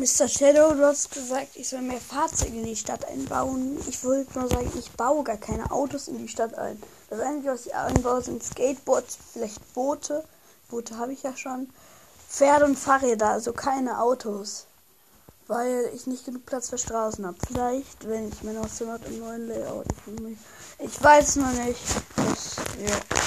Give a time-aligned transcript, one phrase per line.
[0.00, 0.28] Mr.
[0.28, 3.76] Shadow, du hast gesagt, ich soll mehr Fahrzeuge in die Stadt einbauen.
[3.86, 6.82] Ich wollte nur sagen, ich baue gar keine Autos in die Stadt ein.
[7.10, 10.24] Das Einzige, was ich einbaue, sind Skateboards, vielleicht Boote.
[10.70, 11.68] Boote habe ich ja schon.
[12.30, 14.64] Pferde und Fahrräder, also keine Autos.
[15.48, 17.36] Weil ich nicht genug Platz für Straßen habe.
[17.46, 19.84] Vielleicht, wenn ich mein Haus im neuen Layout.
[20.78, 21.82] Ich, ich weiß noch nicht.
[22.16, 22.56] Das,
[22.88, 23.20] ja.